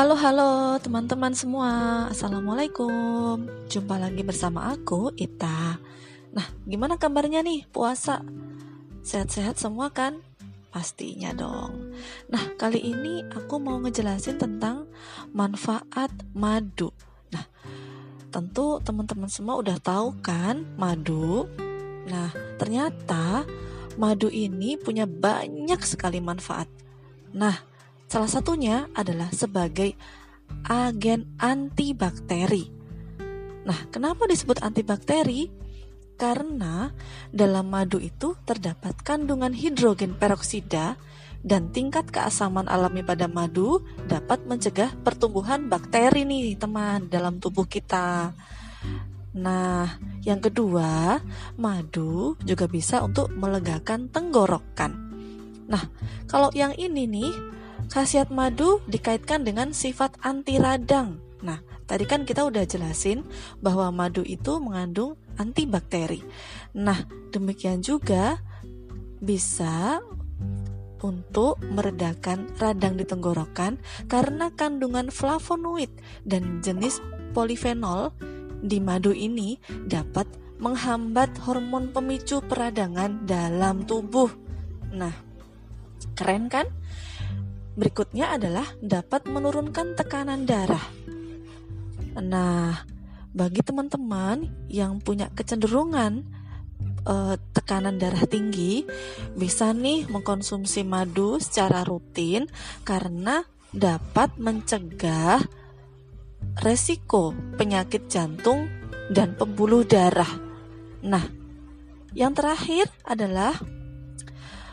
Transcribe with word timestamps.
Halo 0.00 0.16
halo 0.16 0.80
teman-teman 0.80 1.36
semua. 1.36 1.68
Assalamualaikum. 2.08 3.44
Jumpa 3.68 4.00
lagi 4.00 4.24
bersama 4.24 4.72
aku 4.72 5.12
Ita. 5.12 5.76
Nah 6.32 6.46
gimana 6.64 6.96
kabarnya 6.96 7.44
nih? 7.44 7.68
Puasa? 7.68 8.24
Sehat-sehat 9.04 9.60
semua 9.60 9.92
kan? 9.92 10.24
Pastinya 10.72 11.36
dong. 11.36 11.92
Nah 12.32 12.40
kali 12.56 12.80
ini 12.80 13.28
aku 13.28 13.60
mau 13.60 13.76
ngejelasin 13.76 14.40
tentang 14.40 14.88
Manfaat 15.36 16.08
madu. 16.32 16.96
Nah 17.28 17.44
tentu 18.32 18.80
teman-teman 18.80 19.28
semua 19.28 19.60
udah 19.60 19.76
tahu 19.84 20.16
kan 20.24 20.64
Madu? 20.80 21.44
Nah 22.08 22.32
ternyata 22.56 23.44
Madu 24.00 24.32
ini 24.32 24.80
punya 24.80 25.04
banyak 25.04 25.84
sekali 25.84 26.24
manfaat. 26.24 26.72
Nah 27.36 27.69
Salah 28.10 28.26
satunya 28.26 28.90
adalah 28.98 29.30
sebagai 29.30 29.94
agen 30.66 31.30
antibakteri. 31.38 32.66
Nah, 33.62 33.86
kenapa 33.94 34.26
disebut 34.26 34.58
antibakteri? 34.66 35.46
Karena 36.18 36.90
dalam 37.30 37.70
madu 37.70 38.02
itu 38.02 38.34
terdapat 38.42 38.98
kandungan 39.06 39.54
hidrogen 39.54 40.18
peroksida 40.18 40.98
dan 41.46 41.70
tingkat 41.70 42.10
keasaman 42.10 42.66
alami 42.66 43.06
pada 43.06 43.30
madu 43.30 43.78
dapat 44.10 44.42
mencegah 44.42 44.90
pertumbuhan 45.06 45.70
bakteri 45.70 46.26
nih, 46.26 46.58
teman, 46.58 47.06
dalam 47.06 47.38
tubuh 47.38 47.70
kita. 47.70 48.34
Nah, 49.38 49.86
yang 50.26 50.42
kedua, 50.42 51.22
madu 51.54 52.34
juga 52.42 52.66
bisa 52.66 53.06
untuk 53.06 53.30
melegakan 53.38 54.10
tenggorokan. 54.10 54.98
Nah, 55.70 55.86
kalau 56.26 56.50
yang 56.58 56.74
ini 56.74 57.06
nih 57.06 57.59
Khasiat 57.90 58.30
madu 58.30 58.78
dikaitkan 58.86 59.42
dengan 59.42 59.74
sifat 59.74 60.14
anti 60.22 60.62
radang. 60.62 61.18
Nah, 61.42 61.58
tadi 61.90 62.06
kan 62.06 62.22
kita 62.22 62.46
udah 62.46 62.62
jelasin 62.62 63.26
bahwa 63.58 63.90
madu 63.90 64.22
itu 64.22 64.62
mengandung 64.62 65.18
antibakteri. 65.34 66.22
Nah, 66.78 67.02
demikian 67.34 67.82
juga 67.82 68.38
bisa 69.18 69.98
untuk 71.02 71.58
meredakan 71.66 72.46
radang 72.62 72.94
di 72.94 73.02
tenggorokan 73.02 73.82
karena 74.06 74.54
kandungan 74.54 75.10
flavonoid 75.10 75.90
dan 76.22 76.62
jenis 76.62 77.02
polifenol 77.34 78.14
di 78.62 78.78
madu 78.78 79.10
ini 79.10 79.58
dapat 79.88 80.30
menghambat 80.62 81.42
hormon 81.42 81.90
pemicu 81.90 82.38
peradangan 82.44 83.26
dalam 83.26 83.82
tubuh. 83.82 84.30
Nah, 84.94 85.16
keren 86.14 86.46
kan? 86.46 86.70
Berikutnya 87.78 88.34
adalah 88.34 88.66
dapat 88.82 89.30
menurunkan 89.30 89.94
tekanan 89.94 90.44
darah. 90.44 90.82
Nah, 92.18 92.74
bagi 93.30 93.62
teman-teman 93.62 94.66
yang 94.66 94.98
punya 94.98 95.30
kecenderungan 95.30 96.26
uh, 97.06 97.38
tekanan 97.54 97.96
darah 97.96 98.26
tinggi, 98.26 98.82
bisa 99.38 99.70
nih 99.70 100.10
mengkonsumsi 100.10 100.82
madu 100.82 101.38
secara 101.38 101.86
rutin 101.86 102.50
karena 102.82 103.46
dapat 103.70 104.34
mencegah 104.34 105.38
resiko 106.58 107.30
penyakit 107.54 108.10
jantung 108.10 108.66
dan 109.14 109.38
pembuluh 109.38 109.86
darah. 109.86 110.30
Nah, 111.06 111.22
yang 112.12 112.34
terakhir 112.34 112.90
adalah 113.06 113.54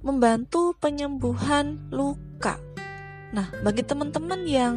membantu 0.00 0.72
penyembuhan 0.80 1.92
luka. 1.92 2.67
Nah, 3.28 3.46
bagi 3.60 3.84
teman-teman 3.84 4.40
yang 4.48 4.76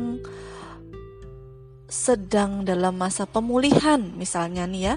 sedang 1.91 2.63
dalam 2.63 2.95
masa 2.95 3.27
pemulihan, 3.27 3.99
misalnya 4.15 4.63
nih 4.63 4.83
ya, 4.91 4.95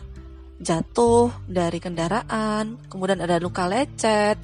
jatuh 0.63 1.31
dari 1.51 1.83
kendaraan, 1.83 2.79
kemudian 2.87 3.19
ada 3.19 3.43
luka 3.43 3.67
lecet, 3.67 4.39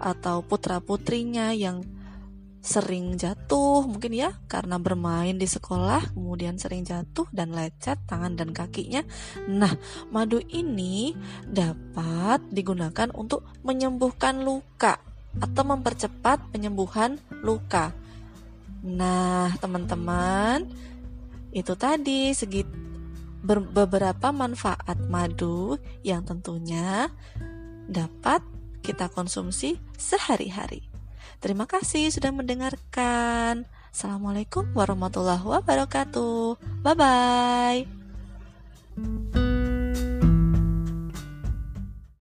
atau 0.00 0.44
putra-putrinya 0.44 1.56
yang 1.56 1.80
sering 2.64 3.20
jatuh, 3.20 3.84
mungkin 3.84 4.16
ya, 4.16 4.32
karena 4.48 4.80
bermain 4.80 5.36
di 5.36 5.44
sekolah, 5.44 6.16
kemudian 6.16 6.56
sering 6.56 6.84
jatuh 6.84 7.28
dan 7.32 7.52
lecet 7.52 8.00
tangan 8.08 8.36
dan 8.36 8.56
kakinya. 8.56 9.04
Nah, 9.48 9.72
madu 10.08 10.40
ini 10.52 11.12
dapat 11.44 12.40
digunakan 12.48 13.12
untuk 13.12 13.44
menyembuhkan 13.60 14.40
luka 14.40 14.96
atau 15.40 15.62
mempercepat 15.64 16.52
penyembuhan 16.52 17.20
luka. 17.44 18.03
Nah, 18.84 19.48
teman-teman, 19.64 20.68
itu 21.56 21.72
tadi 21.72 22.36
segi 22.36 22.62
beberapa 23.44 24.32
manfaat 24.32 25.00
madu 25.08 25.80
yang 26.04 26.24
tentunya 26.24 27.08
dapat 27.88 28.44
kita 28.84 29.08
konsumsi 29.08 29.80
sehari-hari. 29.96 30.84
Terima 31.40 31.64
kasih 31.64 32.12
sudah 32.12 32.32
mendengarkan. 32.32 33.64
Assalamualaikum 33.88 34.68
warahmatullahi 34.76 35.44
wabarakatuh. 35.44 36.60
Bye 36.84 36.96
bye. 36.96 38.03